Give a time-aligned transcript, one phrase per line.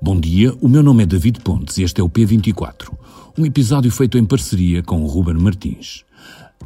[0.00, 2.92] Bom dia, o meu nome é David Pontes e este é o P24,
[3.36, 6.04] um episódio feito em parceria com o Ruben Martins.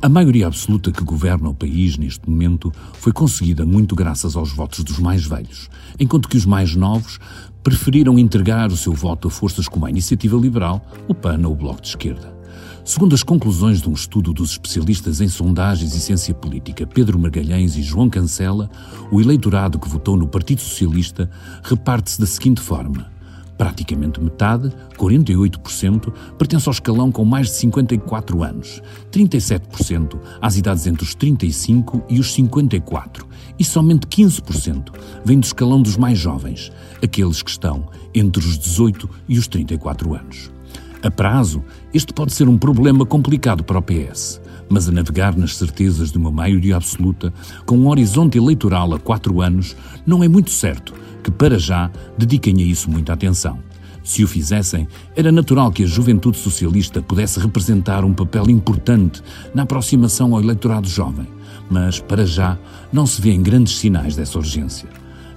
[0.03, 4.85] A maioria absoluta que governa o país neste momento foi conseguida muito graças aos votos
[4.85, 7.19] dos mais velhos, enquanto que os mais novos
[7.63, 11.57] preferiram entregar o seu voto a forças como a Iniciativa Liberal, o PAN ou o
[11.57, 12.37] Bloco de Esquerda.
[12.85, 17.77] Segundo as conclusões de um estudo dos especialistas em sondagens e ciência política Pedro Margalhães
[17.77, 18.69] e João Cancela,
[19.11, 21.31] o eleitorado que votou no Partido Socialista
[21.63, 23.11] reparte-se da seguinte forma.
[23.63, 28.83] Praticamente metade, 48%, pertence ao escalão com mais de 54 anos,
[29.13, 33.25] 37% às idades entre os 35 e os 54
[33.57, 34.93] e somente 15%
[35.25, 40.13] vem do escalão dos mais jovens, aqueles que estão entre os 18 e os 34
[40.13, 40.51] anos.
[41.01, 41.63] A prazo,
[41.95, 44.41] este pode ser um problema complicado para o PS,
[44.73, 47.33] mas a navegar nas certezas de uma maioria absoluta,
[47.67, 52.57] com um horizonte eleitoral a quatro anos, não é muito certo que, para já, dediquem
[52.63, 53.59] a isso muita atenção.
[54.03, 59.23] Se o fizessem, era natural que a juventude socialista pudesse representar um papel importante
[59.55, 61.29] na aproximação ao eleitorado jovem,
[61.71, 62.59] mas, para já,
[62.91, 64.89] não se vêem grandes sinais dessa urgência.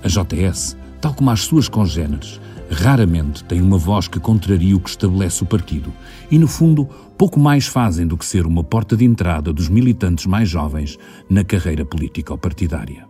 [0.01, 2.39] A JS, tal como as suas congêneres,
[2.75, 5.93] raramente têm uma voz que contraria o que estabelece o partido
[6.29, 6.85] e, no fundo,
[7.17, 10.97] pouco mais fazem do que ser uma porta de entrada dos militantes mais jovens
[11.29, 13.07] na carreira política ou partidária.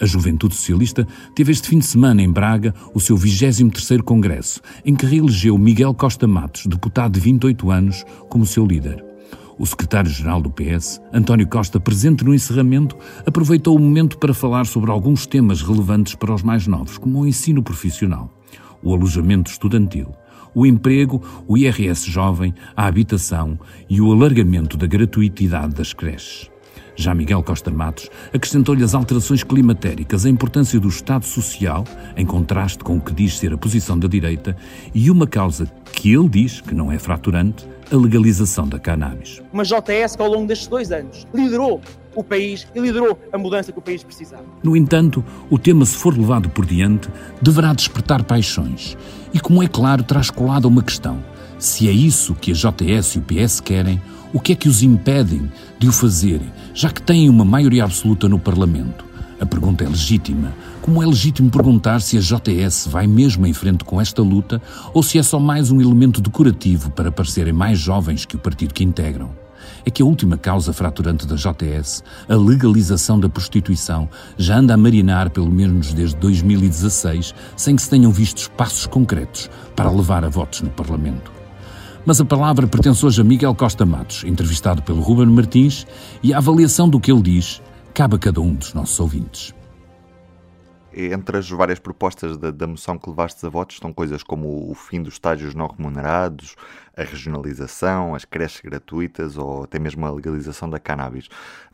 [0.00, 4.94] A Juventude Socialista teve este fim de semana em Braga o seu 23º Congresso, em
[4.94, 9.04] que reelegeu Miguel Costa Matos, deputado de 28 anos, como seu líder.
[9.56, 14.90] O secretário-geral do PS, António Costa, presente no encerramento, aproveitou o momento para falar sobre
[14.90, 18.30] alguns temas relevantes para os mais novos, como o ensino profissional
[18.84, 20.14] o alojamento estudantil,
[20.54, 23.58] o emprego, o IRS jovem, a habitação
[23.88, 26.50] e o alargamento da gratuitidade das creches.
[26.96, 31.84] Já Miguel Costa Matos acrescentou-lhe as alterações climatéricas, a importância do Estado Social,
[32.16, 34.56] em contraste com o que diz ser a posição da direita,
[34.94, 39.42] e uma causa que ele diz que não é fraturante, a legalização da cannabis.
[39.52, 41.80] Uma JS que ao longo destes dois anos liderou
[42.14, 44.44] o país e liderou a mudança que o país precisava.
[44.62, 47.08] No entanto, o tema, se for levado por diante,
[47.40, 48.96] deverá despertar paixões.
[49.32, 51.22] E, como é claro, traz colada uma questão.
[51.58, 54.00] Se é isso que a JS e o PS querem,
[54.32, 58.28] o que é que os impedem de o fazerem, já que têm uma maioria absoluta
[58.28, 59.04] no Parlamento?
[59.40, 63.84] A pergunta é legítima, como é legítimo perguntar se a JS vai mesmo em frente
[63.84, 64.60] com esta luta
[64.92, 68.74] ou se é só mais um elemento decorativo para parecerem mais jovens que o partido
[68.74, 69.43] que integram
[69.84, 74.76] é que a última causa fraturante da JS, a legalização da prostituição, já anda a
[74.76, 80.28] marinar pelo menos desde 2016, sem que se tenham visto passos concretos para levar a
[80.28, 81.32] votos no Parlamento.
[82.06, 85.86] Mas a palavra pertence hoje a Miguel Costa Matos, entrevistado pelo Ruben Martins,
[86.22, 87.62] e a avaliação do que ele diz
[87.94, 89.54] cabe a cada um dos nossos ouvintes
[90.96, 94.74] entre as várias propostas da, da moção que levastes a votos estão coisas como o
[94.74, 96.56] fim dos estágios não remunerados,
[96.96, 101.28] a regionalização, as creches gratuitas ou até mesmo a legalização da cannabis.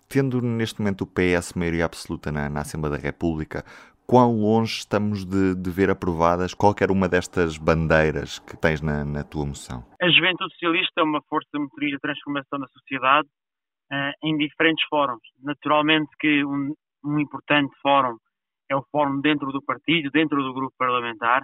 [0.08, 3.64] Tendo neste momento o PS maioria absoluta na, na Assembleia da República,
[4.10, 9.22] quão longe estamos de, de, ver aprovadas qualquer uma destas bandeiras que tens na, na,
[9.22, 9.84] tua moção?
[10.02, 13.28] A Juventude Socialista é uma força motriz de transformação da sociedade
[13.92, 15.22] uh, em diferentes fóruns.
[15.40, 18.16] Naturalmente que um, um importante fórum
[18.70, 21.42] é o fórum dentro do partido, dentro do grupo parlamentar,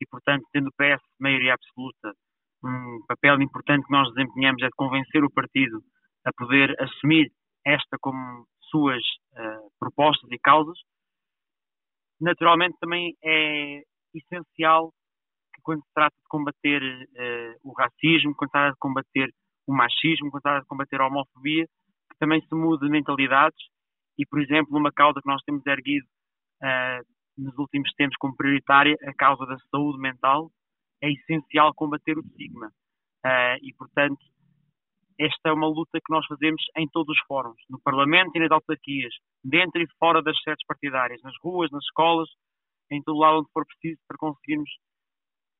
[0.00, 2.14] e, portanto, tendo o PS maioria absoluta,
[2.64, 5.82] um papel importante que nós desempenhamos é de convencer o partido
[6.24, 7.30] a poder assumir
[7.66, 10.78] esta como suas uh, propostas e causas.
[12.20, 13.82] Naturalmente, também é
[14.14, 14.92] essencial
[15.54, 19.30] que, quando se trata de combater uh, o racismo, quando se trata de combater
[19.66, 21.66] o machismo, quando se trata de combater a homofobia,
[22.10, 23.58] que também se mude mentalidades
[24.18, 26.06] e, por exemplo, uma causa que nós temos erguido
[27.36, 30.50] nos últimos tempos como prioritária a causa da saúde mental,
[31.02, 32.68] é essencial combater o estigma.
[33.24, 34.20] Uh, e, portanto,
[35.18, 38.50] esta é uma luta que nós fazemos em todos os fóruns, no Parlamento e nas
[38.50, 39.12] autarquias,
[39.44, 42.28] dentro e fora das sedes partidárias, nas ruas, nas escolas,
[42.90, 44.70] em todo lado onde for preciso, para conseguirmos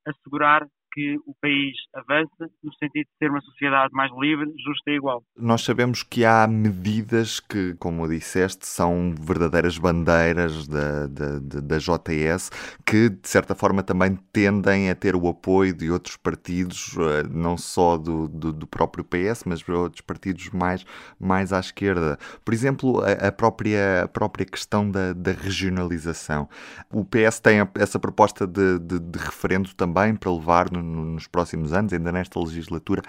[0.07, 2.31] assegurar que o país avance
[2.63, 5.23] no sentido de ser uma sociedade mais livre, justa e igual.
[5.37, 12.51] Nós sabemos que há medidas que, como disseste, são verdadeiras bandeiras da, da, da JTS
[12.85, 17.57] que, de certa forma, também tendem a ter o apoio de outros partidos, eh, não
[17.57, 20.85] só do, do, do próprio PS, mas de outros partidos mais,
[21.19, 22.19] mais à esquerda.
[22.45, 26.49] Por exemplo, a, a própria, a própria questão da, da regionalização.
[26.93, 31.27] O PS tem essa proposta de, de, de referendo também para levar no, no, nos
[31.27, 33.03] próximos anos, ainda nesta legislatura.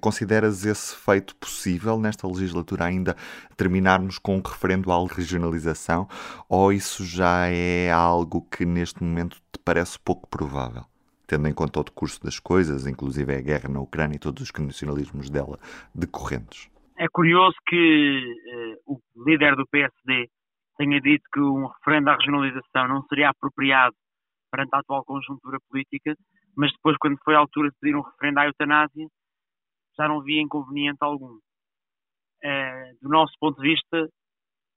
[0.00, 3.14] Consideras esse feito possível nesta legislatura ainda
[3.56, 6.08] terminarmos com um referendo à regionalização
[6.48, 10.84] ou isso já é algo que neste momento te parece pouco provável?
[11.28, 14.50] Tendo em conta o decurso das coisas, inclusive a guerra na Ucrânia e todos os
[14.50, 15.58] condicionalismos dela
[15.94, 16.68] decorrentes.
[16.98, 18.20] É curioso que
[18.86, 20.28] uh, o líder do PSD
[20.76, 23.94] tenha dito que um referendo à regionalização não seria apropriado
[24.50, 26.14] perante a atual conjuntura política,
[26.56, 29.06] mas depois, quando foi a altura de pedir um referendo à eutanásia,
[29.98, 31.38] já não via inconveniente algum.
[32.44, 34.08] Uh, do nosso ponto de vista,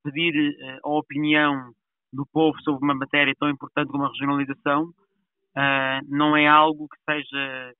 [0.04, 1.72] pedir uh, a opinião
[2.14, 6.98] do povo sobre uma matéria tão importante como a regionalização uh, não é algo que
[7.12, 7.74] seja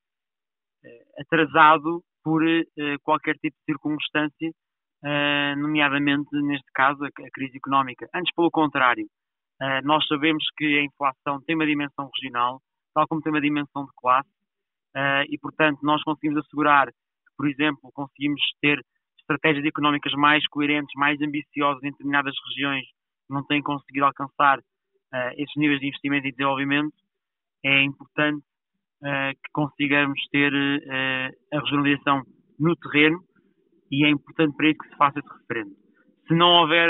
[1.20, 2.42] atrasado por
[3.04, 4.52] qualquer tipo de circunstância,
[5.58, 8.08] nomeadamente, neste caso, a, a, crise económica.
[8.14, 9.06] Antes, pelo contrário,
[9.84, 12.62] nós sabemos que a inflação tem uma dimensão regional,
[12.98, 14.30] tal como tem uma dimensão de classe,
[14.96, 18.84] uh, e, portanto, nós conseguimos assegurar que, por exemplo, conseguimos ter
[19.20, 25.32] estratégias económicas mais coerentes, mais ambiciosas em determinadas regiões que não têm conseguido alcançar uh,
[25.38, 26.96] esses níveis de investimento e desenvolvimento,
[27.64, 28.44] é importante
[29.04, 30.52] uh, que consigamos ter
[31.54, 32.24] a regionalização
[32.60, 33.20] no terreno
[33.92, 35.76] e é importante para isso que se faça esse referendo.
[36.28, 36.90] Se não houver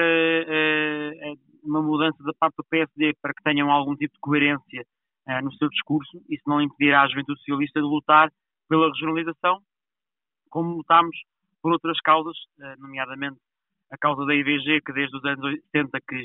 [1.63, 4.85] uma mudança da parte do PSD para que tenham algum tipo de coerência
[5.43, 8.31] no seu discurso, isso não impedirá a juventude socialista de lutar
[8.69, 9.59] pela regionalização,
[10.49, 11.15] como lutámos
[11.61, 13.37] por outras causas, uh, nomeadamente
[13.91, 15.43] a causa da IVG, que desde os anos
[15.73, 16.23] 80 que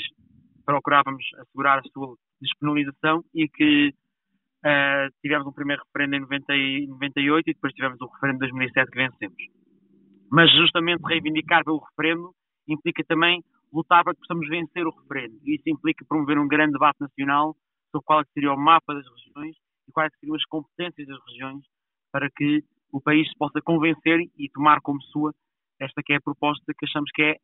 [0.64, 6.86] procurávamos assegurar a sua despenalização e que uh, tivemos um primeiro referendo em 90 e
[6.86, 9.42] 98 e depois tivemos o referendo de 2007 que vencemos.
[10.30, 12.32] Mas justamente reivindicar pelo referendo
[12.68, 15.38] implica também lutar para que possamos vencer o referendo.
[15.44, 17.56] Isso implica promover um grande debate nacional
[17.92, 19.56] sobre qual é seria o mapa das regiões
[19.86, 21.64] e quais seriam as competências das regiões
[22.10, 25.32] para que o país se possa convencer e tomar como sua
[25.78, 27.36] esta que é a proposta que achamos que é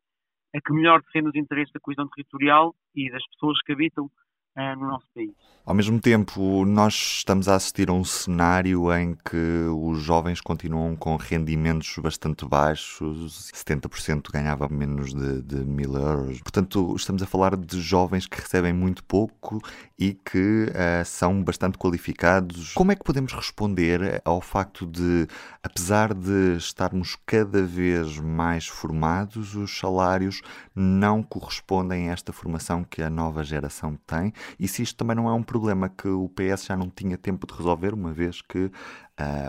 [0.55, 4.11] a que melhor defende os interesses da coesão territorial e das pessoas que habitam
[4.59, 5.31] uh, no nosso país.
[5.69, 10.97] Ao mesmo tempo, nós estamos a assistir a um cenário em que os jovens continuam
[10.97, 16.41] com rendimentos bastante baixos, 70% ganhava menos de, de mil euros.
[16.41, 19.61] Portanto, estamos a falar de jovens que recebem muito pouco
[19.99, 22.73] e que uh, são bastante qualificados.
[22.73, 25.27] Como é que podemos responder ao facto de,
[25.63, 30.41] apesar de estarmos cada vez mais formados, os salários
[30.75, 34.33] não correspondem a esta formação que a nova geração tem?
[34.59, 37.47] E se isto também não é um problema que o PS já não tinha tempo
[37.47, 38.73] de resolver, uma vez que uh,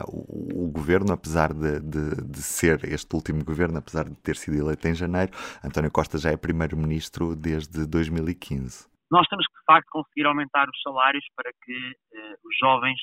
[0.08, 4.58] o, o, governo, apesar de, de, de, ser este último governo, apesar de ter sido
[4.58, 5.32] eleito em janeiro,
[5.64, 8.88] António Costa já é primeiro-ministro desde 2015.
[9.12, 13.00] Nós temos que, de facto, conseguir aumentar os salários para que uh, os jovens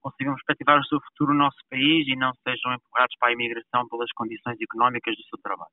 [0.00, 3.86] consigam perspectivar o seu futuro no nosso país e não sejam empurrados para a imigração
[3.88, 5.70] pelas condições económicas do seu trabalho.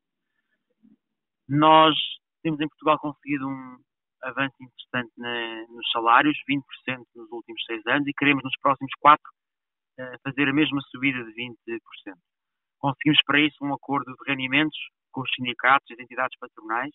[1.48, 1.96] Nós
[2.44, 3.78] temos em Portugal conseguido um,
[4.24, 6.62] avanço interessante na, nos salários, 20%
[7.16, 9.30] nos últimos seis anos, e queremos nos próximos quatro
[10.00, 11.80] uh, fazer a mesma subida de 20%.
[12.80, 14.78] Conseguimos para isso um acordo de rendimentos
[15.12, 16.94] com os sindicatos e as entidades patronais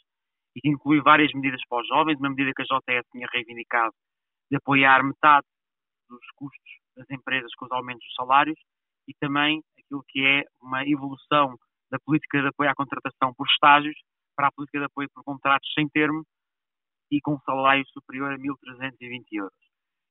[0.55, 3.95] e que inclui várias medidas para os jovens, uma medida que a JS tinha reivindicado
[4.51, 5.47] de apoiar metade
[6.09, 8.59] dos custos das empresas com os aumentos dos salários
[9.09, 11.57] e também aquilo que é uma evolução
[11.91, 13.97] da política de apoio à contratação por estágios
[14.37, 16.25] para a política de apoio por contratos sem termo,
[17.13, 19.53] e com um salário superior a 1.320 euros.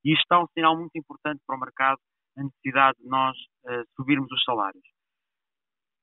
[0.05, 1.99] E isto é um sinal muito importante para o mercado,
[2.37, 4.83] a necessidade de nós uh, subirmos os salários.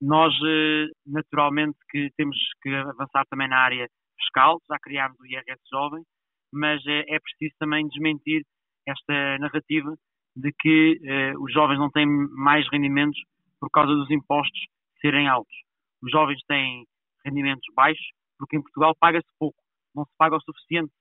[0.00, 3.88] Nós, uh, naturalmente, que temos que avançar também na área
[4.19, 6.02] fiscal, já criámos o IRS jovem,
[6.52, 8.43] mas uh, é preciso também desmentir
[8.87, 9.95] esta narrativa
[10.35, 11.00] de que
[11.40, 13.21] os jovens não têm mais rendimentos
[13.61, 14.61] por causa dos impostos
[15.00, 15.55] serem altos.
[16.00, 16.87] Os jovens têm
[17.25, 18.07] rendimentos baixos
[18.38, 19.59] porque em Portugal paga-se pouco
[19.99, 20.93] não se paga o suficiente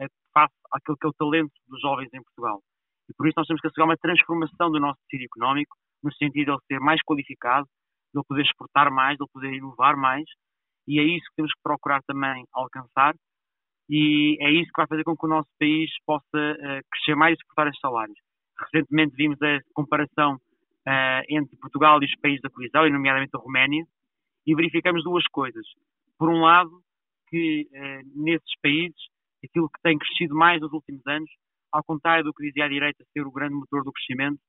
[0.00, 2.60] eh, face àquele que é o talento dos jovens em Portugal.
[3.08, 6.44] E por isso nós temos que assegurar uma transformação do nosso tecido económico, no sentido
[6.46, 7.66] de ele ser mais qualificado,
[8.12, 10.24] de ele poder exportar mais, de ele poder inovar mais,
[10.86, 13.14] e é isso que temos que procurar também alcançar,
[13.88, 17.34] e é isso que vai fazer com que o nosso país possa uh, crescer mais
[17.34, 18.18] e suportar estes salários.
[18.58, 23.84] Recentemente vimos a comparação uh, entre Portugal e os países da colisão, nomeadamente a Roménia,
[24.46, 25.64] e verificamos duas coisas.
[26.18, 26.70] Por um lado,
[27.28, 28.98] que uh, nesses países,
[29.44, 31.30] aquilo que tem crescido mais nos últimos anos,
[31.72, 34.40] ao contrário do que dizia a direita ser o grande motor do crescimento,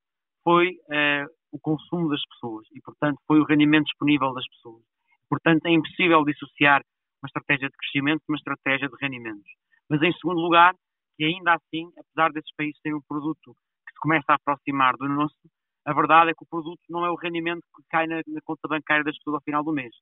[0.44, 4.84] foi uh, o consumo das pessoas e, portanto, foi o rendimento disponível das pessoas.
[5.30, 6.82] Portanto, é impossível dissociar
[7.22, 9.52] uma estratégia de crescimento de uma estratégia de rendimentos.
[9.90, 10.74] Mas, em segundo lugar,
[11.18, 13.54] que ainda assim, apesar desses países terem um produto
[13.86, 15.36] que se começa a aproximar do nosso,
[15.86, 18.68] a verdade é que o produto não é o rendimento que cai na, na conta
[18.68, 19.94] bancária das pessoas ao final do mês.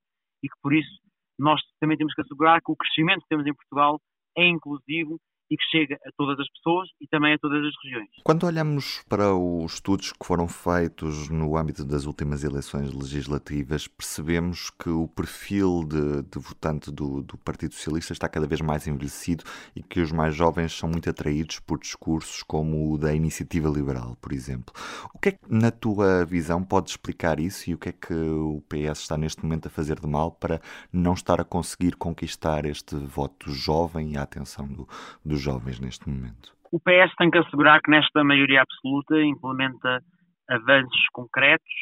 [0.44, 1.00] E que, por isso,
[1.38, 4.00] nós também temos que assegurar que o crescimento que temos em Portugal
[4.38, 8.10] é inclusivo e que chega a todas as pessoas e também a todas as regiões.
[8.24, 14.70] Quando olhamos para os estudos que foram feitos no âmbito das últimas eleições legislativas, percebemos
[14.70, 19.44] que o perfil de, de votante do, do, Partido Socialista está cada vez mais envelhecido
[19.76, 24.18] e que os mais jovens são muito atraídos por discursos como o da iniciativa liberal,
[24.22, 24.74] por exemplo.
[25.14, 28.14] O que é que, na tua visão, pode explicar isso e o que é que
[28.14, 30.60] o PS está neste momento a fazer de mal para
[30.92, 34.88] não estar a conseguir conquistar este voto jovem e a atenção do,
[35.24, 36.52] do dos jovens neste momento?
[36.72, 40.02] O PS tem que assegurar que nesta maioria absoluta implementa
[40.50, 41.74] avanços concretos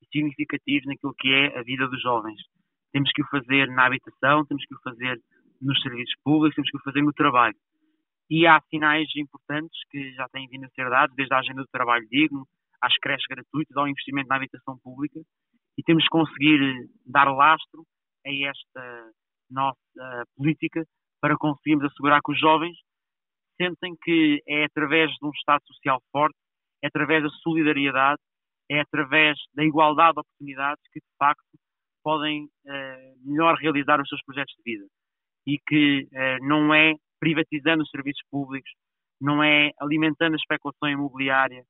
[0.00, 2.40] e significativos naquilo que é a vida dos jovens.
[2.92, 5.18] Temos que o fazer na habitação, temos que o fazer
[5.60, 7.56] nos serviços públicos, temos que o fazer no trabalho.
[8.30, 11.68] E há sinais importantes que já têm vindo a ser dados, desde a agenda do
[11.68, 12.46] trabalho digno,
[12.80, 15.20] às creches gratuitas, ao investimento na habitação pública,
[15.76, 17.84] e temos que conseguir dar lastro
[18.24, 19.10] a esta
[19.50, 20.84] nossa política
[21.20, 22.76] para conseguirmos assegurar que os jovens
[23.56, 26.36] sentem que é através de um Estado social forte,
[26.82, 28.20] é através da solidariedade,
[28.70, 31.58] é através da igualdade de oportunidades que, de facto,
[32.02, 34.86] podem uh, melhor realizar os seus projetos de vida.
[35.46, 38.70] E que uh, não é privatizando os serviços públicos,
[39.20, 41.62] não é alimentando a especulação imobiliária,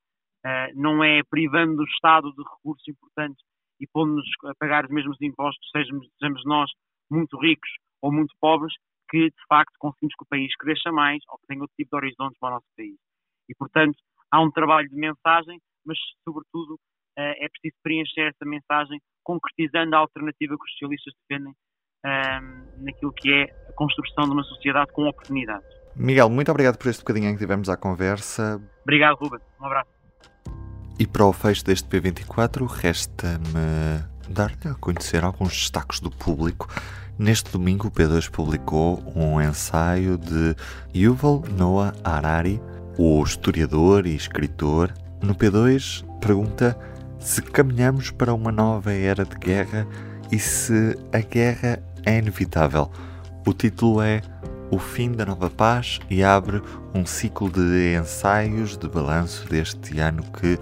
[0.46, 3.44] uh, não é privando o Estado de recursos importantes
[3.80, 6.70] e pondo-nos a pagar os mesmos impostos, sejamos, sejamos nós
[7.10, 7.70] muito ricos
[8.00, 8.72] ou muito pobres,
[9.12, 11.96] que, de facto, conseguimos que o país cresça mais ou que tenha outro tipo de
[11.96, 12.96] horizontes para o nosso país.
[13.46, 13.98] E, portanto,
[14.30, 16.80] há um trabalho de mensagem, mas, sobretudo,
[17.18, 21.54] eh, é preciso preencher essa mensagem concretizando a alternativa que os socialistas defendem
[22.04, 25.68] ehm, naquilo que é a construção de uma sociedade com oportunidades.
[25.94, 28.60] Miguel, muito obrigado por este bocadinho em que tivemos à conversa.
[28.82, 29.40] Obrigado, Ruben.
[29.60, 29.90] Um abraço.
[30.98, 36.68] E para o fecho deste P24, resta-me dar-lhe a conhecer alguns destaques do público
[37.18, 40.56] Neste domingo, o P2 publicou um ensaio de
[40.94, 42.60] Yuval Noah Harari,
[42.98, 44.92] o historiador e escritor.
[45.22, 46.76] No P2, pergunta
[47.20, 49.86] se caminhamos para uma nova era de guerra
[50.32, 52.90] e se a guerra é inevitável.
[53.46, 54.22] O título é
[54.70, 56.62] O Fim da Nova Paz e abre
[56.94, 60.58] um ciclo de ensaios de balanço deste ano que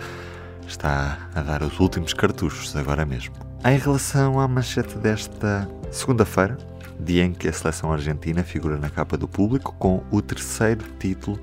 [0.66, 3.49] está a dar os últimos cartuchos agora mesmo.
[3.62, 6.56] Em relação à manchete desta segunda-feira,
[6.98, 11.38] dia em que a seleção argentina figura na capa do público com o terceiro título,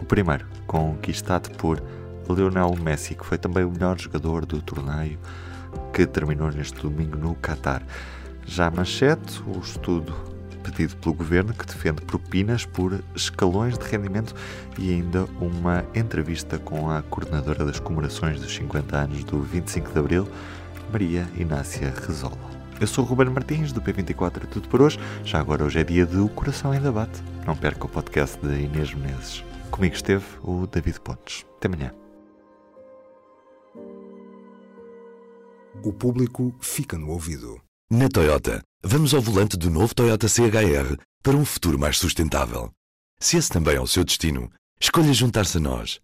[0.00, 1.82] o primeiro conquistado por
[2.26, 5.18] Lionel Messi, que foi também o melhor jogador do torneio
[5.92, 7.82] que terminou neste domingo no Qatar.
[8.46, 10.14] Já a manchete, o estudo
[10.62, 14.34] pedido pelo governo que defende propinas por escalões de rendimento
[14.78, 19.98] e ainda uma entrevista com a coordenadora das comemorações dos 50 anos do 25 de
[19.98, 20.28] Abril,
[20.92, 22.36] Maria Inácia Rezola.
[22.78, 24.98] Eu sou o Ruben Martins, do P24 é tudo por hoje.
[25.24, 27.22] Já agora hoje é dia de O Coração em Debate.
[27.46, 29.42] Não perca o podcast de Inês Menezes.
[29.70, 31.46] Comigo esteve o David Pontes.
[31.56, 31.94] Até amanhã.
[35.82, 37.58] O público fica no ouvido.
[37.90, 42.70] Na Toyota, vamos ao volante do novo Toyota CHR para um futuro mais sustentável.
[43.18, 46.00] Se esse também é o seu destino, escolha juntar-se a nós.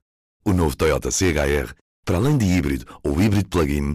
[0.47, 1.75] O novo Toyota CHR,
[2.07, 3.95] para além de híbrido ou híbrido plug-in,